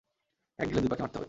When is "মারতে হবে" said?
1.01-1.19